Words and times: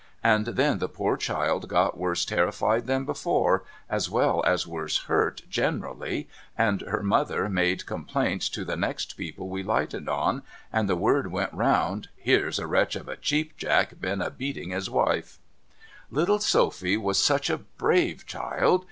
And 0.23 0.47
then 0.47 0.79
the 0.79 0.89
poor 0.89 1.15
child 1.15 1.67
got 1.67 1.95
worse 1.95 2.25
terrified 2.25 2.87
than 2.87 3.05
before, 3.05 3.63
as 3.87 4.07
Avell 4.07 4.43
as 4.47 4.65
worse 4.65 5.03
hurt 5.03 5.43
generally, 5.47 6.27
and 6.57 6.81
her 6.81 7.03
mother 7.03 7.47
made 7.47 7.85
complaints 7.85 8.49
to 8.49 8.65
the 8.65 8.75
next 8.75 9.15
people 9.15 9.47
we 9.47 9.61
lighted 9.61 10.09
on, 10.09 10.41
and 10.73 10.89
the 10.89 10.95
word 10.95 11.25
w^ent 11.27 11.49
round,' 11.53 12.09
Here's 12.15 12.57
a 12.57 12.65
wretch 12.65 12.95
of 12.95 13.07
a 13.07 13.15
Cheap 13.15 13.57
Jack 13.57 14.01
been 14.01 14.23
a 14.23 14.31
beating 14.31 14.71
his 14.71 14.89
wife.' 14.89 15.37
Little 16.09 16.39
Sophy 16.39 16.97
was 16.97 17.19
such 17.19 17.51
a 17.51 17.59
brave 17.59 18.25
child 18.25 18.79